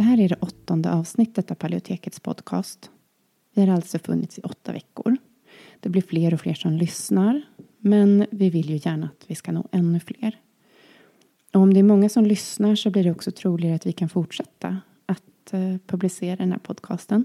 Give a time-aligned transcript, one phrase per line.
[0.00, 2.90] Det här är det åttonde avsnittet av Paleotekets podcast.
[3.54, 5.16] Vi har alltså funnits i åtta veckor.
[5.80, 7.42] Det blir fler och fler som lyssnar,
[7.78, 10.40] men vi vill ju gärna att vi ska nå ännu fler.
[11.54, 14.08] Och om det är många som lyssnar så blir det också troligare att vi kan
[14.08, 17.24] fortsätta att eh, publicera den här podcasten.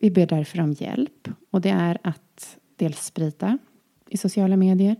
[0.00, 3.58] Vi ber därför om hjälp och det är att dels sprida
[4.08, 4.96] i sociala medier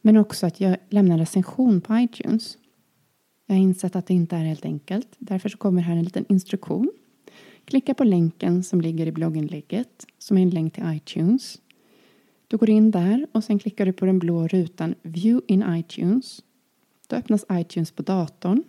[0.00, 2.58] men också att jag lämnar recension på iTunes.
[3.46, 5.08] Jag har insett att det inte är helt enkelt.
[5.18, 6.90] Därför så kommer här en liten instruktion.
[7.64, 11.60] Klicka på länken som ligger i blogginlägget som är en länk till iTunes.
[12.48, 16.42] Du går in där och sen klickar du på den blå rutan View in iTunes.
[17.06, 18.62] Då öppnas iTunes på datorn.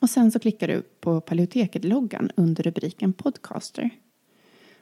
[0.00, 3.90] Och sen så klickar du på Paleoteket-loggan under rubriken Podcaster.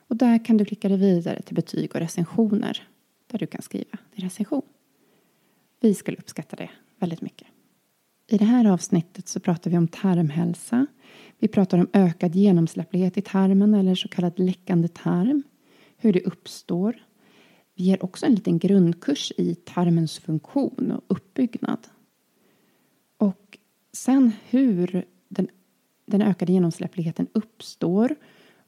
[0.08, 2.88] Och där kan du klicka dig vidare till betyg och recensioner
[3.26, 4.62] där du kan skriva din recension.
[5.80, 7.51] Vi skulle uppskatta det väldigt mycket.
[8.32, 10.86] I det här avsnittet så pratar vi om tarmhälsa.
[11.38, 15.42] Vi pratar om ökad genomsläpplighet i tarmen eller så kallad läckande tarm.
[15.96, 17.02] Hur det uppstår.
[17.74, 21.78] Vi ger också en liten grundkurs i tarmens funktion och uppbyggnad.
[23.16, 23.58] Och
[23.92, 25.48] sen hur den,
[26.06, 28.14] den ökade genomsläppligheten uppstår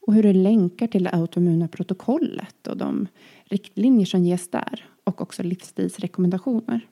[0.07, 3.07] och hur det länkar till det autoimmuna protokollet och de
[3.43, 6.87] riktlinjer som ges där och också livsstilsrekommendationer.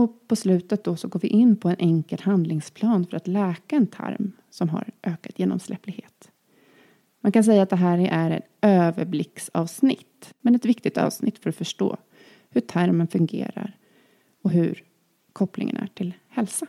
[0.00, 3.76] Och på slutet då så går vi in på en enkel handlingsplan för att läka
[3.76, 6.30] en tarm som har ökad genomsläpplighet.
[7.20, 11.56] Man kan säga att det här är ett överblicksavsnitt, men ett viktigt avsnitt för att
[11.56, 11.96] förstå
[12.50, 13.76] hur tarmen fungerar
[14.42, 14.84] och hur
[15.32, 16.66] kopplingen är till hälsa.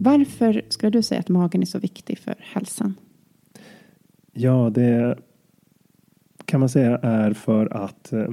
[0.00, 2.94] Varför skulle du säga att magen är så viktig för hälsan?
[4.32, 5.18] Ja, det
[6.52, 8.28] kan man säga är för att eh,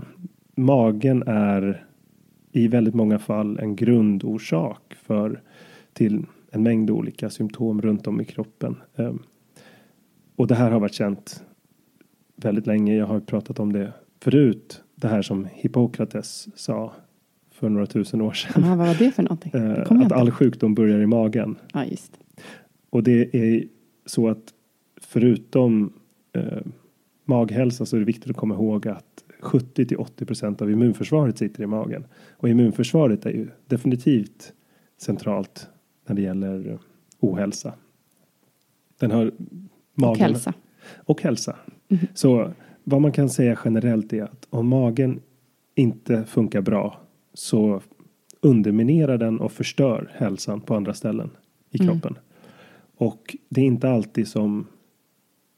[0.56, 1.86] magen är
[2.52, 5.42] i väldigt många fall en grundorsak för
[5.94, 8.76] till en mängd olika symptom runt om i kroppen.
[8.96, 9.14] Eh,
[10.36, 11.44] och det här har varit känt
[12.36, 12.96] väldigt länge.
[12.96, 14.84] Jag har pratat om det förut.
[14.96, 16.94] Det här som Hippokrates sa
[17.52, 18.64] för några tusen år sedan.
[18.66, 19.52] Ja, vad var det för någonting?
[19.56, 21.56] Eh, Det att inte all sjukdom börjar i magen.
[21.74, 22.20] Ja, just.
[22.90, 23.64] Och det är
[24.06, 24.54] så att
[25.02, 25.94] förutom
[26.34, 26.62] eh,
[27.30, 31.38] maghälsa så är det viktigt att komma ihåg att 70 till 80 procent av immunförsvaret
[31.38, 32.06] sitter i magen.
[32.32, 34.54] Och immunförsvaret är ju definitivt
[34.98, 35.68] centralt
[36.08, 36.80] när det gäller
[37.20, 37.74] ohälsa.
[39.00, 39.32] Den har
[39.96, 40.54] magen Och hälsa.
[40.98, 41.56] och hälsa.
[42.14, 42.52] Så
[42.84, 45.20] vad man kan säga generellt är att om magen
[45.76, 47.00] inte funkar bra
[47.34, 47.82] så
[48.42, 51.30] underminerar den och förstör hälsan på andra ställen
[51.72, 52.18] i kroppen.
[52.98, 54.68] Och det är inte alltid som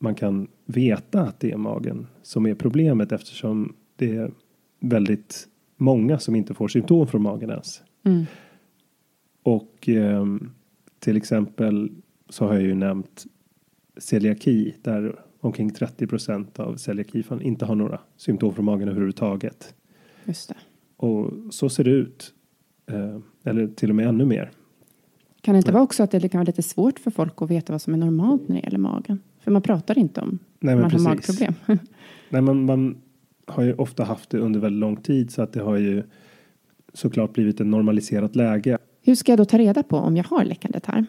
[0.02, 4.32] man kan veta att det är magen som är problemet eftersom det är
[4.80, 7.82] väldigt många som inte får symptom från magen ens.
[8.04, 8.26] Mm.
[9.44, 10.52] Och ehm,
[11.00, 11.92] till exempel
[12.30, 13.26] så har jag ju nämnt
[13.98, 19.76] celiaki där omkring 30 procent av celiakifallen inte har några symptom från magen överhuvudtaget.
[20.26, 20.56] Just det.
[20.98, 22.34] Och så ser det ut.
[22.92, 24.52] Eh, eller till och med ännu mer.
[25.42, 27.74] Kan det inte vara också att det kan vara lite svårt för folk att veta
[27.74, 29.20] vad som är normalt när det gäller magen?
[29.42, 31.08] För man pratar inte om Nej, men man har precis.
[31.08, 31.54] magproblem.
[32.30, 33.02] Nej, man, man
[33.46, 36.04] har ju ofta haft det under väldigt lång tid så att det har ju
[36.94, 38.78] såklart blivit ett normaliserat läge.
[39.02, 41.06] Hur ska jag då ta reda på om jag har läckande tarm?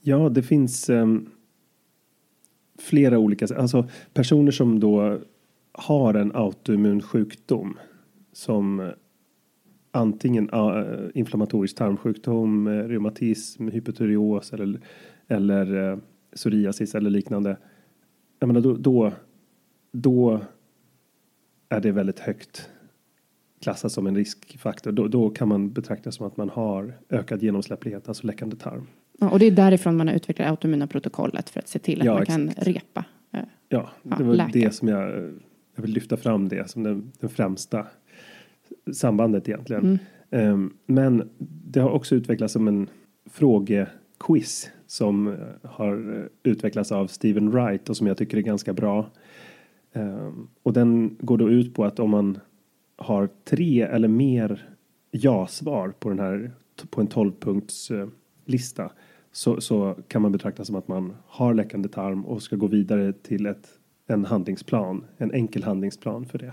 [0.00, 1.28] Ja, det finns ehm,
[2.78, 5.18] flera olika, alltså personer som då
[5.72, 7.78] har en autoimmun sjukdom
[8.32, 8.86] som eh,
[9.90, 14.80] antingen uh, inflammatorisk tarmsjukdom, eh, reumatism, hypotyreos eller,
[15.28, 15.98] eller eh,
[16.36, 17.56] psoriasis eller liknande.
[18.38, 19.12] Jag menar, då, då,
[19.92, 20.40] då
[21.68, 22.70] är det väldigt högt
[23.60, 24.92] klassat som en riskfaktor.
[24.92, 28.86] Då, då kan man betrakta som att man har ökad genomsläpplighet, alltså läckande tarm.
[29.18, 32.06] Ja, och det är därifrån man har utvecklat autoimmuna protokollet för att se till att
[32.06, 32.66] Ja, man kan exakt.
[32.66, 33.04] repa.
[33.32, 34.50] eh, Ja, Ja, det var läka.
[34.52, 35.10] det som jag,
[35.74, 37.86] jag vill lyfta fram det som den, den främsta
[38.92, 39.82] sambandet egentligen.
[39.84, 39.98] Mm.
[40.30, 42.88] Ehm, men det har också utvecklats som en
[43.30, 48.72] frågequiz som eh, har eh, utvecklats av Steven Wright och som jag tycker är ganska
[48.72, 49.10] bra.
[49.92, 52.38] Ehm, och den går då ut på att om man
[52.96, 54.68] har tre eller mer
[55.10, 56.50] ja-svar på den här
[56.90, 58.08] på en 12-punkts eh,
[59.32, 63.12] så, så kan man betrakta som att man har läckande tarm och ska gå vidare
[63.12, 63.68] till ett,
[64.06, 66.52] en handlingsplan, en enkel handlingsplan för det.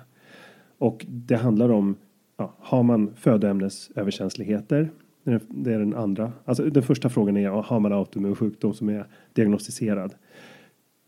[0.78, 1.96] Och det handlar om,
[2.38, 4.92] ja, har man födoämnesöverkänsligheter
[5.24, 6.32] det är- den andra.
[6.46, 10.16] Alltså den första frågan är, har man autoimmun sjukdom som är diagnostiserad?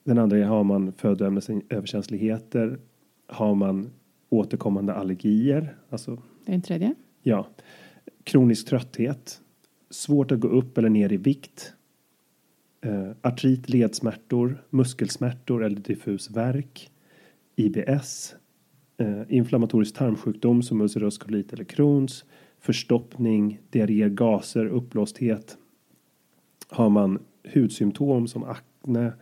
[0.03, 2.79] Den andra är, har man födoämnesöverkänsligheter?
[3.27, 3.89] Har man
[4.29, 5.75] återkommande allergier?
[5.89, 6.95] Alltså Det är den tredje.
[7.23, 7.47] Ja.
[8.23, 9.41] Kronisk trötthet.
[9.89, 11.73] Svårt att gå upp eller ner i vikt.
[12.81, 16.91] Eh, artrit, ledsmärtor, muskelsmärtor eller diffus värk.
[17.55, 18.35] IBS.
[18.97, 22.25] Eh, inflammatorisk tarmsjukdom som ulcerös kolit eller Crohns.
[22.65, 25.57] Förstoppning, diarré, gaser, uppblåsthet.
[26.67, 27.19] Har man
[27.53, 29.13] hudsymptom som akne,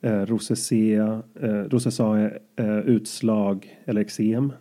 [0.00, 4.52] eh, rosacea, eh, rosacea, eh, utslag eller eksem.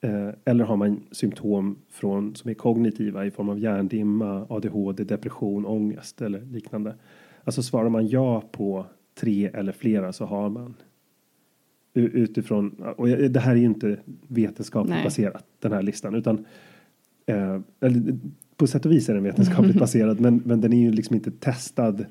[0.00, 5.66] Eh, eller har man symptom från, som är kognitiva i form av hjärndimma, ADHD, depression,
[5.66, 6.94] ångest eller liknande.
[7.44, 10.74] Alltså svarar man ja på tre eller flera så har man
[11.94, 15.04] utifrån, och det här är ju inte vetenskapligt Nej.
[15.04, 16.46] baserat den här listan utan
[17.28, 17.60] eh,
[18.56, 21.30] på sätt och vis är den vetenskapligt baserad men, men den är ju liksom inte
[21.30, 22.06] testad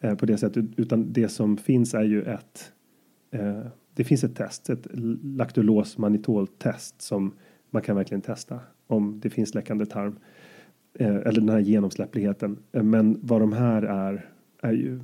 [0.00, 2.72] eh, på det sättet utan det som finns är ju ett
[3.30, 4.86] eh, det finns ett test, ett
[5.22, 7.32] laktulos manitol test som
[7.70, 10.18] man kan verkligen testa om det finns läckande tarm.
[10.98, 12.58] Eh, eller den här genomsläppligheten.
[12.72, 14.28] Eh, men vad de här är,
[14.62, 15.00] är ju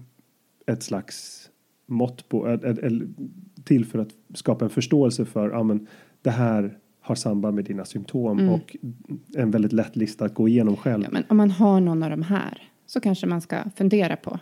[0.66, 1.49] ett slags
[1.87, 2.59] mått på,
[3.64, 5.87] till för att skapa en förståelse för, ja men
[6.23, 8.52] det här har samband med dina symptom Mm.
[8.54, 8.76] och
[9.37, 11.02] en väldigt lätt lista att gå igenom själv.
[11.04, 14.38] Ja, men om man har någon av de här så kanske man ska fundera på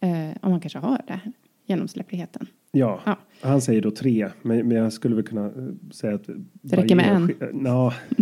[0.00, 1.32] eh, om man kanske har det här,
[1.66, 2.46] genomsläppligheten.
[2.72, 3.16] Ja, Ja.
[3.40, 5.52] han säger då tre, men, men jag skulle väl kunna eh,
[5.90, 7.30] säga att Det räcker med en.
[7.64, 7.94] Ja,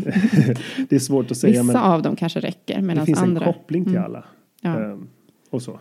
[0.89, 3.47] det är svårt att säga, Vissa men av dem kanske räcker det medan finns andra...
[3.47, 4.05] en koppling till Mm.
[4.05, 4.25] alla.
[4.61, 4.81] Ja.
[4.85, 5.09] Ehm,
[5.51, 5.81] och så.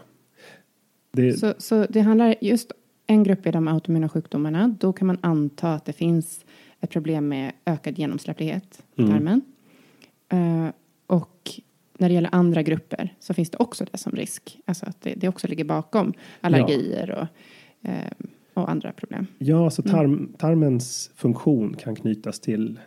[1.11, 2.71] Det, Så, så det handlar just
[3.07, 4.75] en grupp är de autoimmuna sjukdomarna.
[4.79, 6.45] Då kan man anta att det finns
[6.81, 9.11] ett problem med ökad genomsläpplighet i Mm.
[9.13, 9.41] tarmen.
[10.29, 10.73] Eh,
[11.07, 11.49] och
[11.97, 14.59] när det gäller andra grupper så finns det också det som risk.
[14.65, 17.27] Alltså att det, det också ligger bakom allergier och,
[17.89, 18.11] eh,
[18.53, 19.27] och andra problem.
[19.37, 22.79] Ja, så tarm, tarmens funktion kan knytas till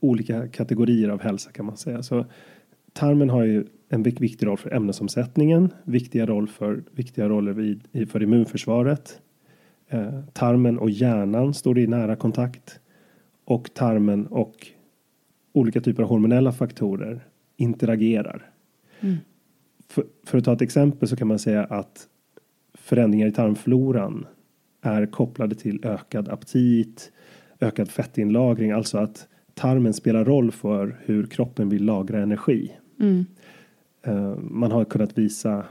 [0.00, 2.02] olika kategorier av hälsa kan man säga.
[2.02, 2.26] Så
[2.92, 8.10] tarmen har ju en vik- viktig roll för ämnesomsättningen, viktiga, roll för, viktiga roller vid,
[8.10, 9.20] för immunförsvaret.
[9.88, 12.80] Eh, tarmen och hjärnan står i nära kontakt.
[13.48, 14.66] Och tarmen och
[15.52, 17.26] olika typer av hormonella faktorer
[17.56, 18.50] interagerar.
[19.88, 22.08] För, för att ta ett exempel så kan man säga att
[22.74, 24.26] förändringar i tarmfloran
[24.82, 27.12] är kopplade till ökad aptit,
[27.60, 32.72] ökad fettinlagring, alltså att tarmen spelar roll för hur kroppen vill lagra energi.
[33.00, 33.26] Mm.
[34.02, 35.64] Eh, Man har kunnat visa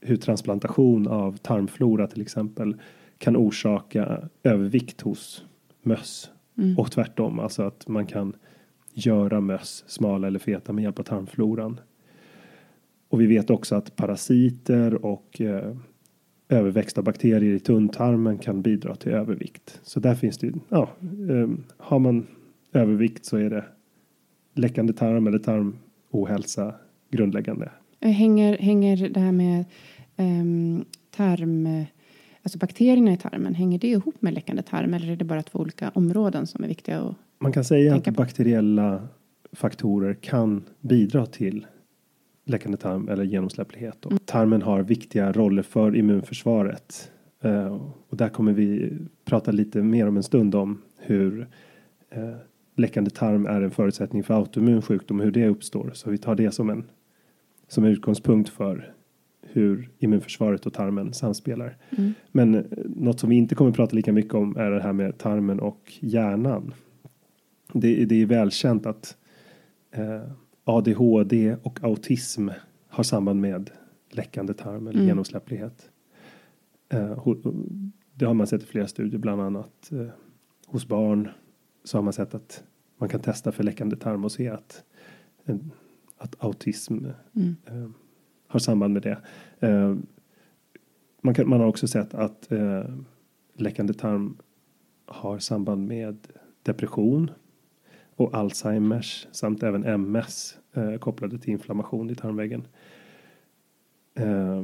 [0.00, 2.76] hur transplantation av tarmflora till exempel
[3.18, 5.44] kan orsaka övervikt hos
[5.82, 6.31] möss
[6.76, 8.36] och tvärtom, alltså att man kan
[8.92, 11.80] göra möss smala eller feta med hjälp av tarmfloran.
[13.08, 15.76] Och vi vet också att parasiter och eh,
[16.48, 19.80] överväxta bakterier i tunntarmen kan bidra till övervikt.
[19.82, 20.88] Så där finns det, ja,
[21.30, 22.26] eh, har man
[22.72, 23.64] övervikt så är det
[24.54, 26.74] läckande tarm eller tarmohälsa
[27.10, 27.70] grundläggande.
[28.00, 29.64] Hänger, hänger det här med
[30.16, 31.84] ehm, tarm,
[32.42, 35.58] alltså bakterierna i tarmen, hänger det ihop med läckande tarm eller är det bara två
[35.58, 38.10] olika områden som är viktiga att Man kan säga att på.
[38.10, 39.08] bakteriella
[39.52, 41.66] faktorer kan bidra till
[42.44, 44.06] läckande tarm eller genomsläpplighet.
[44.06, 44.18] Mm.
[44.18, 47.10] Tarmen har viktiga roller för immunförsvaret.
[47.42, 48.92] Eh, och där kommer vi
[49.24, 51.48] prata lite mer om en stund om hur
[52.10, 52.34] eh,
[52.76, 55.90] läckande tarm är en förutsättning för autoimmun sjukdom och hur det uppstår.
[55.94, 56.84] Så vi tar det som en,
[57.68, 58.94] som utgångspunkt för
[59.42, 61.76] hur immunförsvaret och tarmen samspelar.
[62.32, 65.18] Men eh, något som vi inte kommer prata lika mycket om är det här med
[65.18, 66.74] tarmen och hjärnan.
[67.72, 69.16] Det, det är välkänt att
[69.90, 70.22] eh,
[70.64, 72.48] ADHD och autism
[72.88, 73.70] har samband med
[74.10, 75.90] läckande tarm eller genomsläpplighet.
[76.88, 77.26] Eh,
[78.14, 80.06] det har man sett i flera studier, bland annat eh,
[80.66, 81.28] hos barn
[81.84, 82.64] så har man sett att
[82.98, 84.84] man kan testa för läckande tarm och se att,
[85.44, 85.56] eh,
[86.16, 87.90] att autism eh,
[88.52, 89.18] har samband med det.
[89.68, 89.96] Eh,
[91.22, 92.82] man, kan, man har också sett att eh,
[93.54, 94.36] läckande tarm
[95.06, 96.16] har samband med
[96.62, 97.30] depression
[98.16, 102.66] och Alzheimers samt även MS eh, kopplade till inflammation i tarmväggen.
[104.14, 104.62] Eh,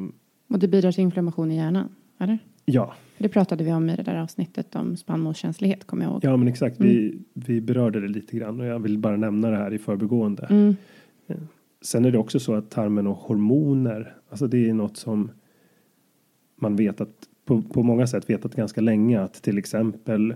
[0.49, 2.39] Och det bidrar till inflammation i hjärnan, eller?
[2.65, 6.25] ja, det pratade vi om i det där avsnittet om spannmålskänslighet, kommer jag ihåg.
[6.25, 6.81] ja, men exakt.
[6.81, 10.47] Vi, vi berörde det lite grann och jag vill bara nämna det här i förbigående.
[10.51, 10.77] Mm.
[11.81, 15.31] Sen är det också så att tarmen och hormoner, alltså det är något som
[16.57, 20.35] man vet att på, på många sätt vetat ganska länge att till exempel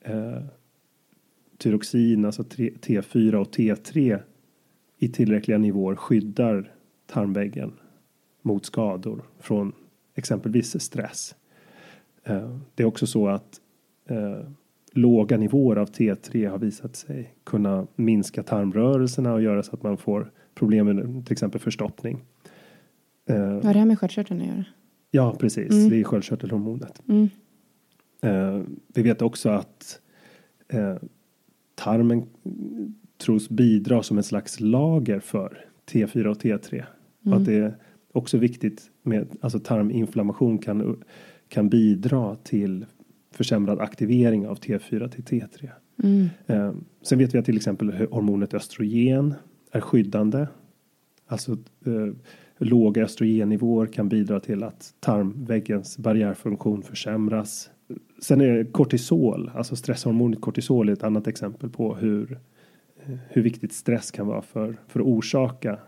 [0.00, 0.42] eh,
[1.58, 4.20] tyroxin, alltså T4 och T3
[4.98, 6.72] i tillräckliga nivåer skyddar
[7.06, 7.72] tarmväggen
[8.42, 9.72] mot skador från
[10.14, 11.34] exempelvis stress.
[12.24, 13.60] Eh, det är också så att
[14.06, 14.50] eh,
[14.92, 19.96] låga nivåer av T3 har visat sig kunna minska tarmrörelserna och göra så att man
[19.96, 22.24] får problem med till exempel förstoppning.
[23.28, 24.64] Eh, Vad har det här med sköldkörteln att göra?
[25.10, 25.70] ja, precis.
[25.70, 25.90] Mm.
[25.90, 27.02] Det är sköldkörtelhormonet.
[27.08, 27.28] Mm.
[28.22, 28.62] Eh,
[28.94, 30.00] vi vet också att
[30.68, 30.96] eh,
[31.74, 32.26] tarmen
[33.18, 36.84] tros bidra som ett slags lager för T4 och T3.
[37.24, 37.76] Och att det är
[38.12, 41.02] också viktigt med, alltså tarminflammation kan,
[41.48, 42.86] kan bidra till
[43.32, 45.70] försämrad aktivering av T4 till T3.
[46.02, 46.28] Mm.
[46.46, 49.34] Eh, sen vet vi att till exempel hormonet östrogen
[49.70, 50.46] är skyddande.
[51.26, 51.52] Alltså
[51.86, 52.14] eh,
[52.58, 57.70] låga östrogennivåer kan bidra till att tarmväggens barriärfunktion försämras.
[58.22, 62.38] Sen är det kortisol, alltså stresshormonet kortisol är ett annat exempel på hur,
[63.04, 65.78] eh, hur viktigt stress kan vara för, för att orsaka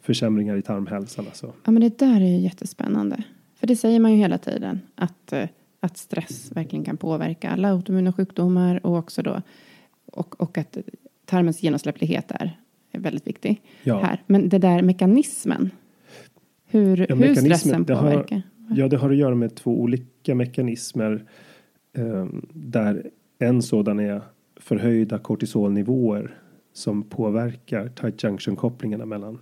[0.00, 1.26] försämringar i tarmhälsan.
[1.26, 1.52] Alltså.
[1.64, 3.24] Ja, men det där är ju jättespännande.
[3.54, 4.80] För det säger man ju hela tiden.
[4.94, 5.48] Att, eh,
[5.80, 9.42] att stress verkligen kan påverka alla autoimmuna sjukdomar och också då
[10.06, 10.78] och, och att
[11.24, 12.58] tarmens genomsläpplighet är,
[12.94, 14.00] är väldigt viktig Ja.
[14.00, 14.22] här.
[14.26, 15.70] Men det där mekanismen.
[16.66, 18.42] Hur, Ja, hur mekanismen, stressen det har- påverkar.
[18.70, 21.24] Ja, det har att göra med två olika mekanismer
[21.96, 24.22] eh, där en sådan är
[24.56, 26.34] förhöjda kortisolnivåer
[26.72, 29.38] som påverkar tight junction kopplingarna mellan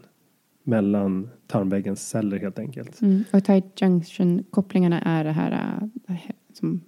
[0.64, 3.00] mellan tarmväggens celler helt enkelt.
[3.02, 3.24] Mm.
[3.32, 6.16] Och tight junction kopplingarna är det här äh,
[6.52, 6.80] som,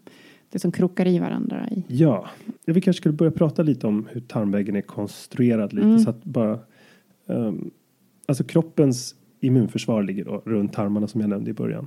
[0.54, 1.84] det som krokar i varandra i.
[1.88, 2.28] Ja,
[2.64, 5.98] vi kanske skulle börja prata lite om hur tarmväggen är konstruerad lite Mm.
[5.98, 6.58] så att bara
[7.26, 7.70] ehm,
[8.26, 11.86] alltså kroppens immunförsvar ligger då runt tarmarna som jag nämnde i början.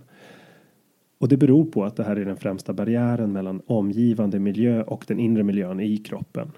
[1.18, 5.06] Och det beror på att det här är den främsta barriären mellan omgivande miljö och
[5.08, 6.52] den inre miljön i kroppen.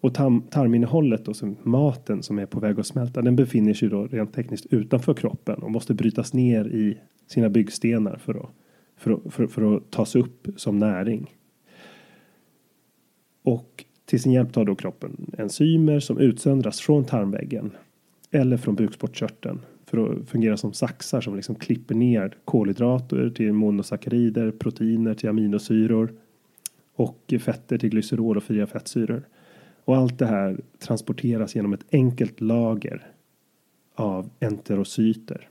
[0.00, 3.88] Och tarm, tarminnehållet då, som maten som är på väg att smälta, den befinner sig
[3.88, 8.50] då rent tekniskt utanför kroppen och måste brytas ner i sina byggstenar för att,
[8.96, 11.34] för att, för, för att tas upp som näring.
[13.42, 17.70] Och till sin hjälp tar då kroppen enzymer som utsöndras från tarmväggen
[18.30, 24.50] eller från bukspottkörteln för att fungera som saxar som liksom klipper ner kolhydrater till monosackarider,
[24.50, 26.12] proteiner till aminosyror
[26.94, 29.22] och fetter till glycerol och fria fettsyror.
[29.84, 33.06] Och allt det här transporteras genom ett enkelt lager
[33.94, 35.48] av enterocyter.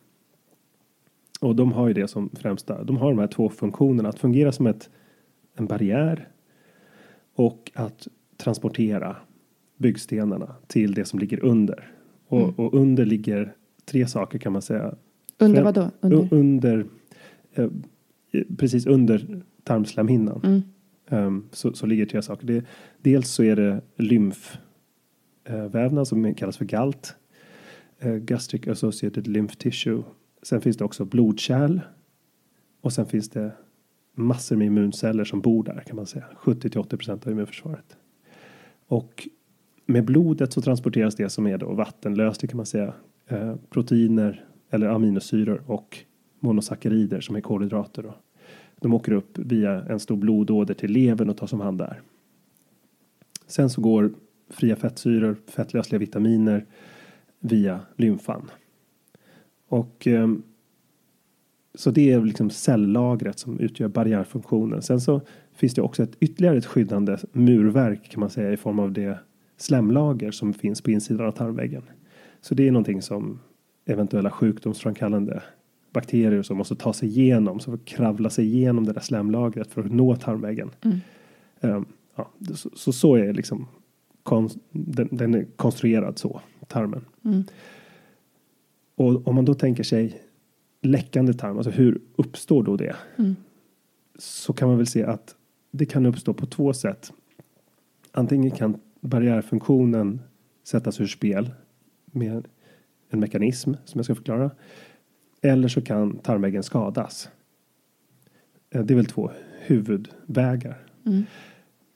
[1.46, 4.52] Och de har ju det som främsta, de har de här två funktionerna, att fungera
[4.52, 4.90] som ett,
[5.56, 6.28] en barriär
[7.36, 9.16] och att transportera
[9.78, 11.92] byggstenarna till det som ligger under.
[12.28, 12.56] Och, Mm.
[12.56, 13.54] och under ligger
[13.86, 14.96] tre saker kan man säga.
[15.38, 15.92] Under vad då?
[16.02, 16.34] Under?
[16.34, 16.86] under
[17.54, 17.70] eh,
[18.58, 20.42] precis under tarmslemhinnan.
[20.44, 20.62] Mm.
[21.10, 22.48] Ehm, så, så ligger tre saker.
[22.48, 22.66] Det,
[23.02, 27.16] dels så är det lymfvävnad som kallas för GALT.
[28.06, 30.04] Uh, gastric associated lymph tissue.
[30.46, 31.80] Sen finns det också blodkärl.
[32.82, 33.52] Och sen finns det
[34.14, 36.26] massor med immunceller som bor där kan man säga.
[36.36, 37.98] 70 till 80 procent av immunförsvaret.
[38.88, 39.28] Och
[39.86, 42.94] med blodet så transporteras det som är då vattenlöst, det kan man säga.
[43.28, 45.98] Eh, proteiner eller aminosyror och
[46.40, 48.04] monosackarider som är kolhydrater.
[48.04, 48.16] Då.
[48.82, 52.02] De åker upp via en stor blodåder till levern och tas om hand där.
[53.48, 54.14] Sen så går
[54.50, 56.66] fria fettsyror, fettlösliga vitaminer
[57.40, 58.52] via lymfan.
[59.68, 60.44] Och ehm,
[61.76, 64.82] så det är liksom cellagret som utgör barriärfunktionen.
[64.82, 65.22] Sen så
[65.54, 69.20] finns det också ett ytterligare ett skyddande murverk kan man säga i form av det
[69.58, 71.84] slemlager som finns på insidan av tarmväggen.
[72.42, 73.40] Så det är någonting som
[73.86, 75.44] eventuella sjukdomsframkallande
[75.94, 79.82] bakterier som måste ta sig igenom, som får kravla sig igenom det där slemlagret för
[79.82, 80.72] att nå tarmväggen.
[80.82, 81.00] Mm.
[81.62, 83.68] Ehm, ja, så, så så är liksom
[84.24, 87.06] kon- den, den är konstruerad så, tarmen.
[87.26, 87.44] Mm.
[88.96, 90.22] Och om man då tänker sig
[90.82, 92.96] läckande tarm, alltså hur uppstår då det?
[93.18, 93.36] Mm.
[94.20, 95.36] Så kan man väl se att
[95.72, 97.14] det kan uppstå på två sätt.
[98.12, 100.22] Antingen kan barriärfunktionen
[100.64, 101.52] sättas ur spel
[102.06, 102.48] med
[103.10, 104.52] en mekanism som jag ska förklara.
[105.42, 107.30] Eller så kan tarmväggen skadas.
[108.70, 110.86] Eh, Det är väl två huvudvägar.
[111.06, 111.24] Mm.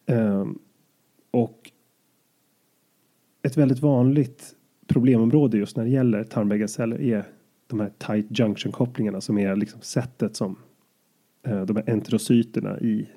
[0.05, 0.59] Ehm,
[1.31, 1.71] och
[3.41, 4.55] ett väldigt vanligt
[4.89, 7.23] problemområde just när det gäller tarmväggens celler är
[7.67, 10.55] de här tight junction kopplingarna som är liksom sättet som
[11.47, 13.09] eh, de här enterocyterna i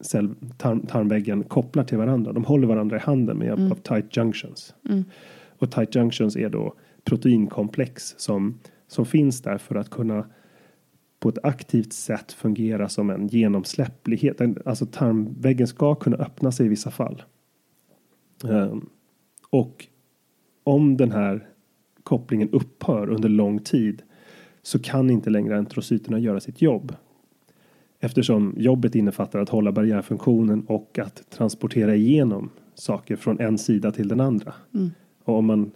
[0.00, 2.32] cell, tarm, tarmväggen kopplar till varandra.
[2.32, 3.72] De håller varandra i handen med hjälp Mm.
[3.72, 4.74] av tight junctions.
[4.88, 5.04] Mm.
[5.58, 10.26] Och tight junctions är då proteinkomplex som, som finns där för att kunna
[11.20, 14.40] på ett aktivt sätt fungera som en genomsläpplighet.
[14.40, 17.22] En- Alltså tarmväggen ska kunna öppna sig i vissa fall.
[18.44, 18.88] Ehm,
[19.50, 19.86] och
[20.70, 21.46] om den här
[22.02, 24.02] kopplingen upphör under lång tid
[24.62, 26.94] så kan inte längre enterocyterna göra sitt jobb.
[28.00, 34.08] Eftersom jobbet innefattar att hålla barriärfunktionen och att transportera igenom saker från en sida till
[34.08, 34.54] den andra.
[34.74, 34.90] Mm.
[35.24, 35.70] Och om man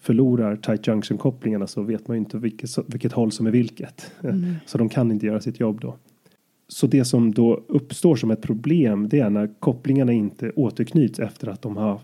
[0.00, 4.12] förlorar tight junction kopplingarna så vet man ju inte vilket, vilket håll som är vilket.
[4.22, 4.54] Mm.
[4.66, 5.96] Så de kan inte göra sitt jobb då.
[6.68, 11.48] Så det som då uppstår som ett problem det är när kopplingarna inte återknyts efter
[11.48, 12.00] att de har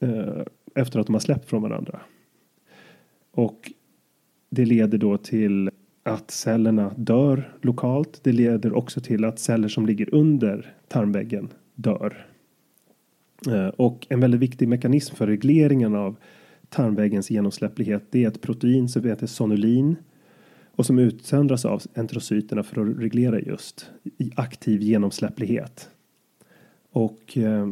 [0.00, 0.42] eh,
[0.74, 2.00] efter att de har släppt från varandra.
[3.30, 3.72] Och
[4.50, 5.70] det leder då till
[6.02, 8.20] att cellerna dör lokalt.
[8.22, 12.26] Det leder också till att celler som ligger under tarmväggen dör.
[13.46, 16.16] Eh, och en väldigt viktig mekanism för regleringen av
[16.68, 19.96] tarmväggens genomsläpplighet det är ett protein som heter sonulin
[20.76, 23.90] och som utsöndras av enterocyterna för att reglera just
[24.34, 25.90] aktiv genomsläpplighet.
[26.90, 27.68] Och eh,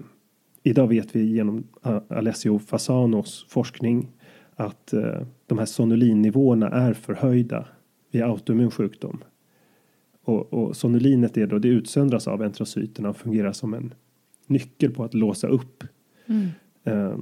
[0.62, 1.64] idag vet vi genom
[2.08, 4.08] Alessio Fasanos forskning
[4.54, 7.66] att eh, de här sonulinnivåerna är förhöjda
[8.10, 9.18] vid autoimmun sjukdom.
[10.24, 13.94] Och, och sonulinet är då, det utsöndras av enterocyterna och fungerar som en
[14.46, 15.84] nyckel på att låsa upp
[16.26, 16.48] Mm.
[16.84, 17.18] eh,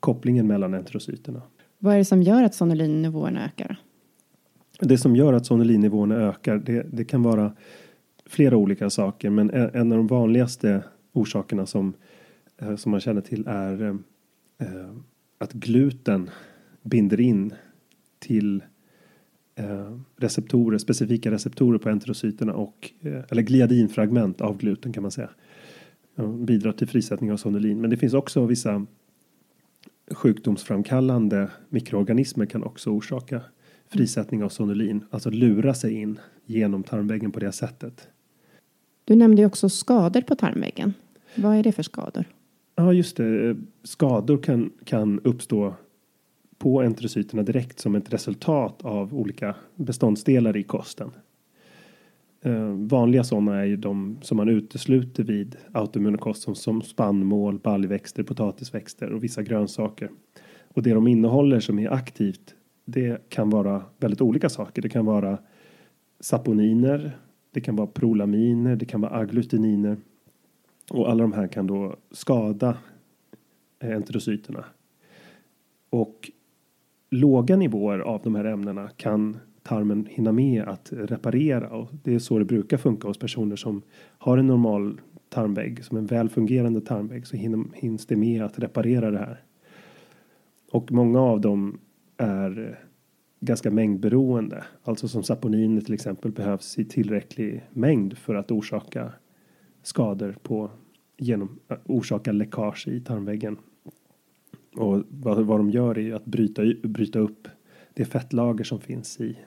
[0.00, 1.42] kopplingen mellan enterocyterna.
[1.78, 3.76] Vad är det som gör att sonolinnivåerna ökar?
[4.80, 7.52] Det som gör att sonolinnivåerna ökar det, det kan vara
[8.26, 10.82] flera olika saker men en av de vanligaste
[11.12, 11.92] orsakerna som,
[12.58, 13.96] Eh, som man känner till är eh,
[14.58, 14.90] eh,
[15.38, 16.30] att gluten
[16.82, 17.54] binder in
[18.18, 18.62] till
[19.54, 25.30] eh, receptorer, specifika receptorer på enterocyterna och eh, eller gliadinfragment av gluten kan man säga.
[26.38, 27.80] Bidrar till frisättning av sonolin.
[27.80, 28.86] Men det finns också vissa
[30.10, 33.40] sjukdomsframkallande mikroorganismer kan också orsaka
[33.88, 38.08] frisättning av sonolin, alltså lura sig in genom tarmväggen på det sättet.
[39.04, 40.94] Du nämnde ju också skador på tarmväggen.
[41.34, 42.24] Vad är det för skador?
[42.76, 43.56] Ja, just det.
[43.82, 45.74] Skador kan, kan uppstå
[46.58, 51.10] på enterocyterna direkt som ett resultat av olika beståndsdelar i kosten.
[52.42, 58.22] Eh, vanliga sådana är ju de som man utesluter vid autoimmunkost som, som spannmål, baljväxter,
[58.22, 60.10] potatisväxter och vissa grönsaker.
[60.68, 64.82] Och det de innehåller som är aktivt det kan vara väldigt olika saker.
[64.82, 65.38] Det kan vara
[66.20, 67.18] saponiner,
[67.50, 69.96] det kan vara prolaminer, det kan vara agglutininer.
[70.90, 72.78] Och alla de här kan då skada
[73.80, 74.64] eh, enterocyterna.
[75.90, 76.30] Och
[77.10, 82.18] låga nivåer av de här ämnena kan tarmen hinna med att reparera och det är
[82.18, 83.82] så det brukar funka hos personer som
[84.18, 87.36] har en normal tarmvägg som en väl fungerande tarmvägg så
[87.74, 89.42] hinns det med att reparera det här.
[90.70, 91.78] Och många av dem
[92.16, 92.80] är
[93.40, 94.64] ganska mängdberoende.
[94.84, 99.12] Alltså som saponiner till exempel behövs i tillräcklig mängd för att orsaka
[99.84, 100.70] skador på
[101.16, 103.56] genom orsaka läckage i tarmväggen.
[104.76, 107.48] Och vad, vad de gör är att bryta, bryta upp
[107.94, 109.38] det fettlager som finns i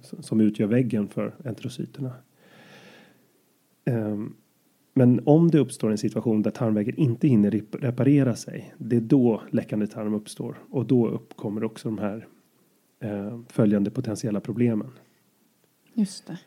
[0.00, 2.12] som utgör väggen för enterocyterna.
[3.86, 4.36] Um,
[4.94, 9.42] men om det uppstår en situation där tarmväggen inte hinner reparera sig, det är då
[9.50, 12.26] läckande tarm uppstår och då uppkommer också de här
[13.00, 14.90] eh, följande potentiella problemen.
[15.94, 16.38] Just det.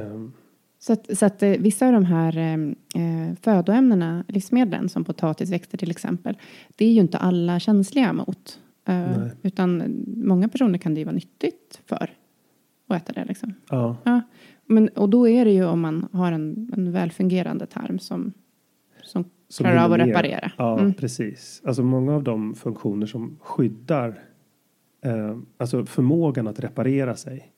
[0.00, 0.32] Um,
[0.78, 5.90] så att, så att eh, vissa av de här eh, födoämnena, livsmedlen som potatisväxter till
[5.90, 6.38] exempel,
[6.76, 8.60] det är ju inte alla känsliga mot.
[8.84, 12.10] Eh, utan många personer kan det ju vara nyttigt för
[12.90, 13.54] att äta det liksom.
[13.70, 13.96] Ja.
[14.04, 14.20] ja.
[14.66, 18.32] Men, och då är det ju om man har en, en välfungerande tarm som,
[19.02, 20.52] som, som klarar av att reparera.
[20.58, 20.94] Ja, mm.
[20.94, 21.62] precis.
[21.64, 24.18] Alltså många av de funktioner som skyddar,
[25.04, 27.52] eh, alltså förmågan att reparera sig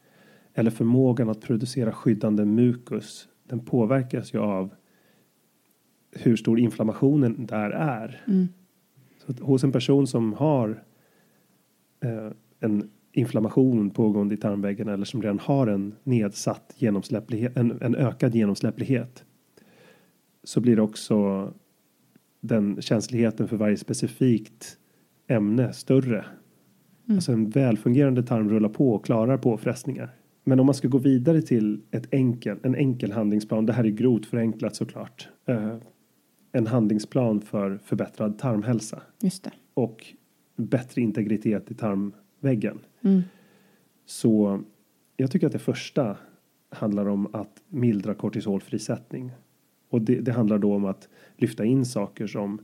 [0.55, 4.75] eller förmågan att producera skyddande mukus, den påverkas ju av
[6.13, 8.23] hur stor inflammationen där är.
[8.27, 8.49] Mm.
[9.19, 10.83] Så hos en person som har
[12.01, 17.95] eh, en inflammation pågående i tarmväggen eller som redan har en nedsatt genomsläpplighet, en, en
[17.95, 19.25] ökad genomsläpplighet
[20.45, 21.49] så blir också
[22.41, 24.79] den känsligheten för varje specifikt
[25.27, 26.25] ämne större.
[27.05, 27.17] Mm.
[27.17, 30.11] Alltså en välfungerande tarm rullar på och klarar påfrestningar.
[30.45, 33.89] Men om man ska gå vidare till ett enkel, en enkel handlingsplan, det här är
[33.89, 35.29] grovt förenklat såklart.
[35.47, 35.77] Eh,
[36.53, 39.03] en handlingsplan för förbättrad tarmhälsa.
[39.75, 40.15] Och
[40.57, 42.79] bättre integritet i tarmväggen.
[43.01, 43.23] Mm.
[44.07, 44.63] Så
[45.17, 46.17] jag tycker att det första
[46.71, 49.33] handlar om att mildra kortisolfrisättning.
[49.89, 52.61] Och det, det, handlar då om att lyfta in saker som,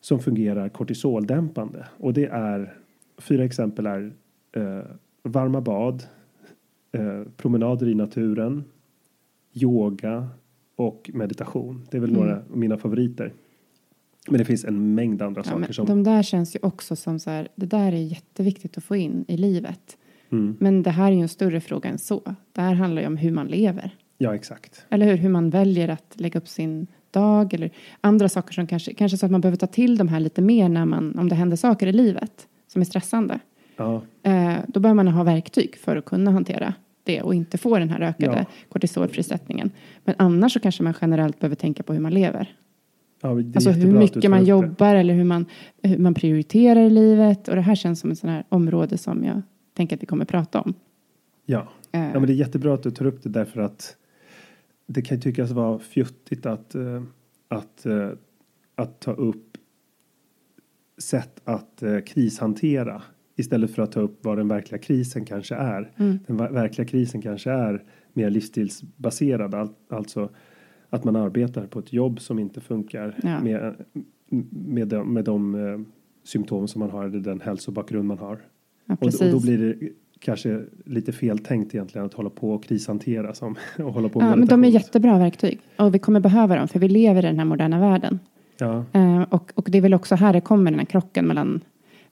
[0.00, 1.86] som fungerar kortisoldämpande.
[1.98, 2.76] Och det är,
[3.18, 4.12] fyra exempel är
[4.52, 4.84] eh,
[5.22, 6.02] varma bad,
[6.94, 8.64] eh, promenader i naturen,
[9.52, 10.28] yoga
[10.76, 11.86] och meditation.
[11.90, 12.22] Det är väl mm.
[12.22, 13.32] några av mina favoriter.
[14.28, 15.86] Men det finns en mängd andra ja, saker som...
[15.86, 19.24] De där känns ju också som så här, det där är jätteviktigt att få in
[19.28, 19.98] i livet.
[20.30, 20.56] Mm.
[20.60, 22.22] Men det här är ju en större fråga än så.
[22.52, 23.96] Det här handlar ju om hur man lever.
[24.18, 24.86] Ja, exakt.
[24.88, 25.16] Eller hur?
[25.16, 29.26] Hur man väljer att lägga upp sin dag eller andra saker som kanske, kanske så
[29.26, 31.86] att man behöver ta till de här lite mer när man, om det händer saker
[31.86, 33.40] i livet som är stressande.
[33.76, 34.02] Ja.
[34.22, 37.90] Eh, då behöver man ha verktyg för att kunna hantera det och inte få den
[37.90, 38.44] här ökade ja.
[38.68, 39.70] kortisolfrisättningen.
[40.04, 42.56] Men annars så kanske man generellt behöver tänka på hur man lever.
[43.20, 45.46] Ja, alltså hur mycket man jobbar eller hur man,
[45.82, 47.48] hur man prioriterar i livet.
[47.48, 49.42] Och det här känns som ett sånt här område som jag
[49.74, 50.74] tänker att vi kommer prata om.
[51.46, 51.68] Ja.
[51.90, 53.96] ja, men det är jättebra att du tar upp det därför att
[54.86, 57.02] det kan tyckas vara fjuttigt att, eh,
[57.48, 58.10] att, eh,
[58.74, 59.58] att ta upp
[60.98, 63.02] sätt att eh, krishantera
[63.36, 65.90] istället för att ta upp vad den verkliga krisen kanske är.
[65.96, 66.18] Mm.
[66.26, 70.30] Den verkliga krisen kanske är mer livsstilsbaserad, alltså
[70.90, 73.40] att man arbetar på ett jobb som inte funkar ja.
[73.40, 73.74] med,
[74.50, 75.86] med de, med de
[76.24, 78.38] symptom som man har eller den hälsobakgrund man har.
[78.86, 82.64] Ja, och, och, då blir det kanske lite fel tänkt egentligen att hålla på och
[82.64, 86.20] krishantera som och hålla på med Ja, men de är jättebra verktyg och vi kommer
[86.20, 88.18] behöva dem för vi lever i den här moderna världen.
[88.58, 91.60] Ja, Eh, och, och det är väl också här det kommer den här krocken mellan,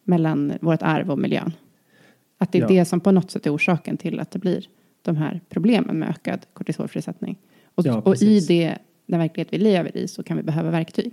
[0.05, 1.53] mellan vårt arv och miljön.
[2.39, 2.69] Att det är Ja.
[2.69, 4.67] det som på något sätt är orsaken till att det blir
[5.03, 7.39] de här problemen med ökad kortisolfrisättning.
[7.75, 11.13] Och, Ja, och i det, den verklighet vi lever i så kan vi behöva verktyg.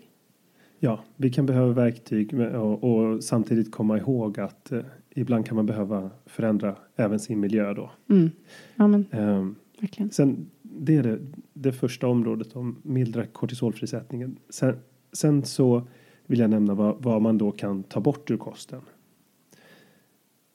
[0.80, 4.80] ja, vi kan behöva verktyg och, och samtidigt komma ihåg att eh,
[5.16, 7.92] ibland kan man behöva förändra även sin miljö då.
[8.10, 8.30] Mm.
[8.76, 10.12] Ja, men Ehm, verkligen.
[10.12, 11.20] Sen, det är det,
[11.54, 14.38] det första området om mildra kortisolfrisättningen.
[14.50, 14.76] Sen,
[15.14, 15.88] sen så
[16.30, 18.82] vill jag nämna vad, vad man då kan ta bort ur kosten.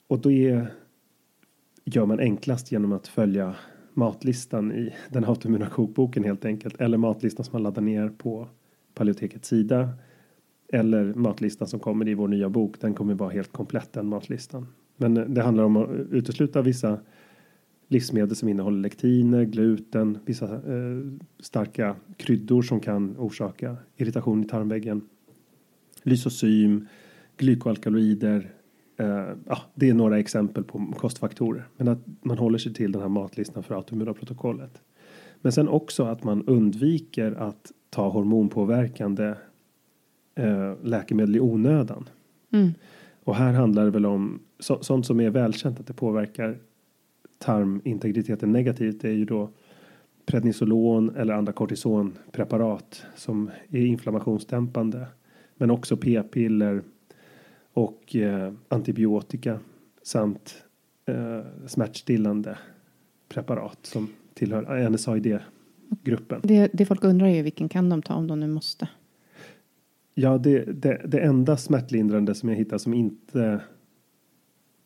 [0.06, 0.66] Och då är,
[1.84, 3.54] gör man enklast genom att följa
[3.94, 6.80] matlistan i den autoimmuna kokboken helt enkelt.
[6.80, 8.48] Eller matlistan som man laddar ner på
[8.94, 9.88] Paleotekets sida.
[10.72, 12.80] Eller matlistan som kommer i vår nya bok.
[12.80, 14.66] Den kommer vara helt komplett den matlistan.
[14.96, 16.98] Men det handlar om att utesluta vissa
[17.88, 21.00] livsmedel som innehåller lektiner, gluten, vissa eh,
[21.40, 25.02] starka kryddor som kan orsaka irritation i tarmväggen.
[26.04, 26.86] Lysosym,
[27.36, 28.50] glykoalkaloider.
[28.96, 31.68] Eh, ja, det är några exempel på kostfaktorer.
[31.76, 34.82] Men att man håller sig till den här matlistan för autoimmuna protokollet.
[35.40, 39.34] Men sen också att man undviker att ta hormonpåverkande
[40.34, 42.08] eh, läkemedel i onödan.
[42.52, 42.70] Mm.
[43.24, 46.58] Och här handlar det väl om så, sånt som är välkänt att det påverkar
[47.38, 49.00] tarmintegriteten negativt.
[49.00, 49.50] Det är ju då
[50.26, 55.06] prednisolon eller andra kortisonpreparat som är inflammationsdämpande.
[55.56, 56.82] Men också p-piller
[57.72, 59.58] och eh, antibiotika
[60.02, 60.64] samt
[61.06, 62.58] eh, smärtstillande
[63.28, 66.40] preparat som tillhör NSAID-gruppen.
[66.44, 68.88] Det, det folk undrar är vilken kan de ta om de nu måste.
[70.14, 73.60] Ja, det, det, det enda smärtlindrande som jag hittar som inte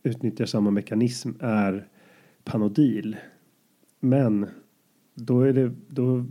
[0.03, 1.89] utnyttjar samma mekanism är
[2.45, 3.17] Panodil.
[4.01, 4.47] Men
[5.15, 6.25] då är det, då,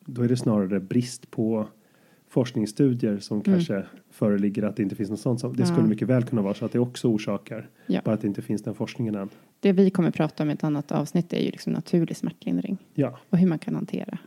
[0.00, 1.68] då är det snarare brist på
[2.34, 5.40] forskningsstudier som kanske föreligger att det inte finns något sånt.
[5.40, 5.66] Som, det Ja.
[5.66, 7.68] skulle mycket väl kunna vara så att det också orsakar.
[7.86, 8.00] Ja.
[8.04, 9.28] Bara att det inte finns den forskningen än.
[9.60, 13.18] Det vi kommer prata om i ett annat avsnitt är ju liksom naturlig smärtlindring Ja,
[13.30, 14.18] och hur man kan hantera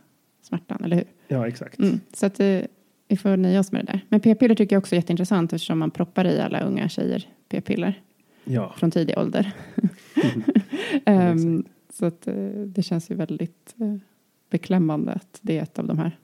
[0.42, 1.04] smärtan, eller hur?
[1.28, 1.78] ja exakt.
[1.78, 2.00] Mm.
[2.12, 2.60] Så att eh,
[3.08, 4.00] vi får nöja oss med det där.
[4.08, 8.02] Men p-piller tycker jag också är jätteintressant eftersom man proppar i alla unga tjejer p-piller
[8.44, 9.52] Ja, från tidig ålder.
[11.04, 12.34] Ehm, så att eh,
[12.66, 13.94] det känns ju väldigt eh,
[14.50, 16.18] beklämmande att det är ett av de här,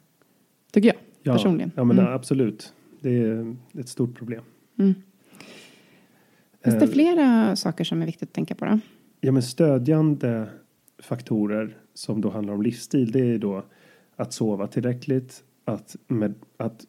[0.72, 1.70] tycker jag ja, personligen.
[1.76, 2.12] ja men Mm.
[2.12, 2.72] absolut.
[3.00, 4.42] Det är ett stort problem.
[4.78, 4.94] Mm.
[6.64, 8.78] Finns det Eh, flera saker som är viktigt att tänka på då?
[9.20, 10.46] Ja, men stödjande
[11.02, 13.62] faktorer som då handlar om livsstil, det är då
[14.16, 16.84] att sova tillräckligt, att, med, att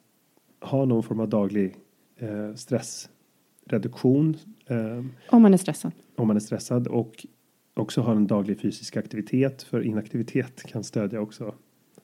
[0.61, 1.75] ha någon form av daglig
[2.17, 5.91] eh, stressreduktion eh, Om man är stressad.
[6.15, 7.25] om man är stressad och
[7.73, 11.55] också ha en daglig fysisk aktivitet, för inaktivitet kan stödja också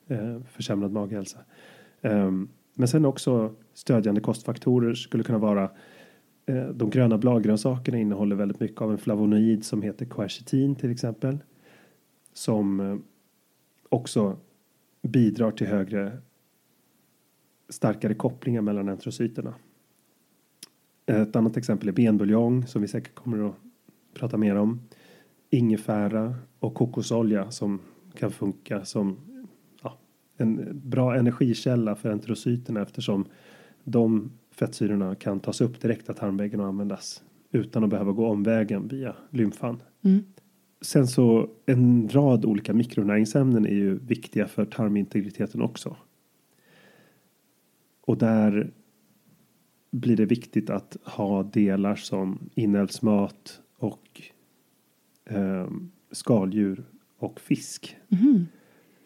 [0.08, 1.40] eh, försämrad maghälsa.
[2.02, 5.72] Ehm, men sen också stödjande kostfaktorer skulle kunna vara
[6.46, 11.38] eh, de gröna bladgrönsakerna innehåller väldigt mycket av en flavonoid som heter quercetin till exempel.
[12.34, 12.98] Som eh,
[13.90, 14.38] också
[15.02, 16.18] bidrar till högre
[17.70, 19.54] starkare kopplingar mellan entrocyterna.
[21.06, 23.56] Ett annat exempel är benbuljong som vi säkert kommer att
[24.14, 24.82] prata mer om.
[25.50, 27.80] Ingefära och kokosolja som
[28.14, 29.18] kan funka som
[30.38, 33.26] en bra energikälla för enterocyterna eftersom
[33.84, 38.88] de fettsyrorna kan tas upp direkt av tarmväggen och användas utan att behöva gå omvägen
[38.88, 39.82] via lymfan.
[40.02, 40.24] Mm.
[40.82, 45.96] Sen så en rad olika mikronäringsämnen är ju viktiga för tarmintegriteten också.
[48.02, 48.72] Och där
[49.92, 54.22] blir det viktigt att ha delar som inälvsmat och
[55.26, 55.68] eh,
[56.12, 56.84] skaldjur
[57.18, 57.98] och fisk.
[58.08, 58.48] Mhm.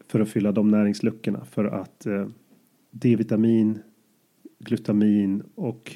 [0.08, 1.46] För att fylla de näringsluckorna.
[1.46, 2.28] För att eh,
[2.92, 3.80] D-vitamin,
[4.60, 5.96] glutamin och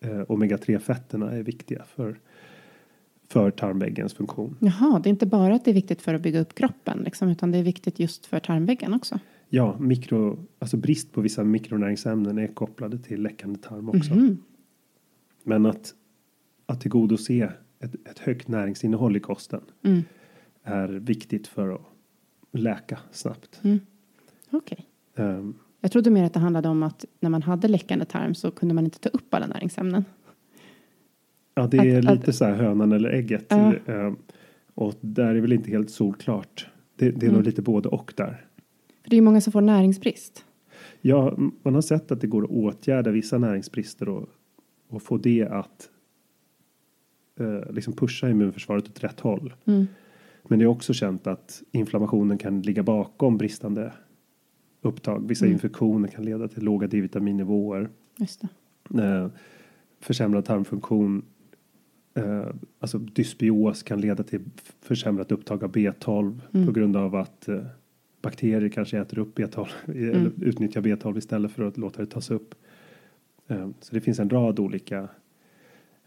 [0.00, 2.20] eh, omega-3 fetterna är viktiga för,
[3.28, 4.56] för tarmväggens funktion.
[4.60, 7.28] Jaha, det är inte bara att det är viktigt för att bygga upp kroppen liksom,
[7.28, 9.18] utan det är viktigt just för tarmväggen också.
[9.48, 14.14] Ja, mikro, alltså brist på vissa mikronäringsämnen är kopplade till läckande tarm också.
[14.14, 14.38] Mhm.
[15.42, 15.94] Men att,
[16.66, 20.02] att tillgodose ett, ett högt näringsinnehåll i kosten Mm.
[20.62, 21.80] är viktigt för att
[22.52, 23.60] läka snabbt.
[23.64, 23.80] Mm.
[24.50, 24.86] Okej.
[25.16, 28.50] Ehm, Jag trodde mer att det handlade om att när man hade läckande tarm så
[28.50, 30.04] kunde man inte ta upp alla näringsämnen.
[31.54, 33.46] ja, det är Att- lite så här hönan eller ägget.
[33.48, 33.74] Ja.
[33.86, 34.16] Ehm,
[34.74, 36.68] och där är väl inte helt solklart.
[36.96, 37.34] Det, det är Mm.
[37.34, 38.46] nog lite både och där.
[39.02, 40.44] För det är ju många som får näringsbrist.
[41.00, 44.28] Ja, man har sett att det går att åtgärda vissa näringsbrister och,
[44.88, 45.90] och få det att
[47.40, 49.54] eh, liksom pusha immunförsvaret åt rätt håll.
[49.64, 49.86] Mm.
[50.48, 53.92] Men det är också känt att inflammationen kan ligga bakom bristande
[54.82, 55.28] upptag.
[55.28, 55.52] Vissa Mm.
[55.54, 57.88] infektioner kan leda till låga D-vitaminnivåer.
[58.18, 58.42] Just
[58.88, 59.02] det.
[59.04, 59.28] Eh,
[60.00, 61.22] försämrad tarmfunktion,
[62.14, 62.46] eh,
[62.78, 64.40] alltså dysbios kan leda till
[64.82, 66.66] försämrat upptag av B12 Mm.
[66.66, 67.62] på grund av att eh,
[68.22, 70.32] bakterier kanske äter upp B12 eller Mm.
[70.40, 72.54] utnyttjar B12 istället för att låta det tas upp.
[73.80, 75.08] Så det finns en rad olika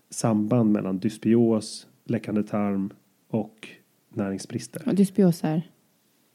[0.09, 2.89] samband mellan dysbios, läckande tarm
[3.27, 3.67] och
[4.15, 4.81] näringsbrister.
[4.87, 5.61] Och dysbios är?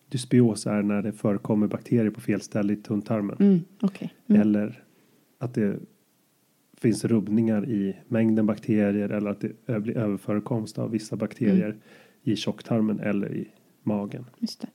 [0.09, 3.37] Dysbios är när det förekommer bakterier på fel ställe i tunntarmen.
[3.41, 4.15] Mm, Okej.
[4.29, 4.41] Mm.
[4.43, 4.83] Eller
[5.39, 5.77] att det
[6.77, 11.79] finns rubbningar i mängden bakterier eller att det blir överförekomst av vissa bakterier Mm.
[12.23, 13.49] i tjocktarmen eller i
[13.83, 14.25] magen.
[14.39, 14.69] Just det.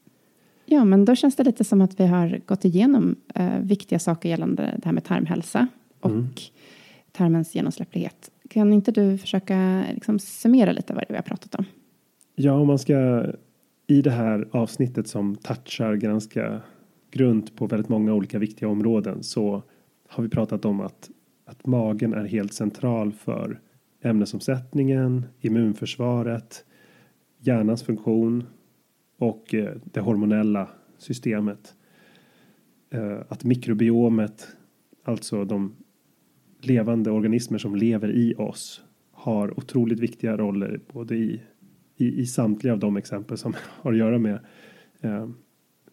[0.65, 4.29] Ja, men då känns det lite som att vi har gått igenom eh, viktiga saker
[4.29, 5.67] gällande det här med tarmhälsa
[5.99, 6.27] och Mm.
[7.11, 8.29] tarmens genomsläpplighet.
[8.49, 11.65] Kan inte du försöka liksom, summera lite vad det är vi har pratat om?
[12.35, 13.25] Ja, om man ska
[13.87, 16.61] i det här avsnittet som touchar ganska
[17.11, 19.63] grunt på väldigt många olika viktiga områden så
[20.07, 21.09] har vi pratat om att,
[21.45, 23.59] att magen är helt central för
[24.01, 26.65] ämnesomsättningen, immunförsvaret,
[27.39, 28.43] hjärnans funktion
[29.17, 31.75] och eh, det hormonella systemet.
[32.89, 34.47] Eh, att mikrobiomet,
[35.03, 35.75] alltså de
[36.61, 41.41] levande organismer som lever i oss, har otroligt viktiga roller både i
[41.97, 44.39] i, i samtliga av de exempel som har att göra med
[45.01, 45.27] eh,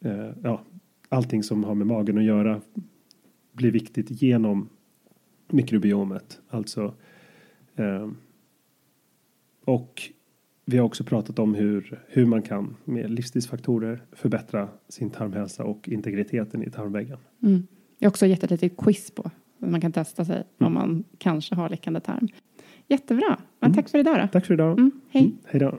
[0.00, 0.64] eh, ja,
[1.08, 2.60] allting som har med magen att göra
[3.52, 4.68] blir viktigt genom
[5.48, 6.40] mikrobiomet.
[6.48, 6.94] Alltså
[7.76, 8.08] eh,
[9.64, 10.02] och
[10.64, 15.88] vi har också pratat om hur, hur man kan med livsstilsfaktorer förbättra sin tarmhälsa och
[15.88, 17.18] integriteten i tarmväggen.
[17.42, 17.66] Mm.
[17.98, 19.30] Jag har också gett ett litet quiz på.
[19.58, 22.28] Man kan testa sig om man kanske har läckande tarm.
[22.88, 23.38] Jättebra.
[23.60, 24.28] Men tack för idag då.
[24.32, 24.78] Tack för idag.
[24.78, 25.22] Mm, hej.
[25.22, 25.78] Mm, hej då.